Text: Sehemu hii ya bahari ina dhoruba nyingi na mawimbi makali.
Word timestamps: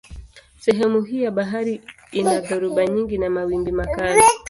Sehemu 0.59 1.01
hii 1.01 1.21
ya 1.23 1.31
bahari 1.31 1.81
ina 2.11 2.39
dhoruba 2.39 2.87
nyingi 2.87 3.17
na 3.17 3.29
mawimbi 3.29 3.71
makali. 3.71 4.21